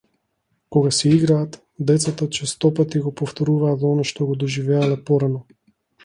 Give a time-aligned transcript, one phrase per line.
[0.69, 1.57] Кога си играат,
[1.91, 5.43] децата честопати го повторуваат она што го доживеале порано.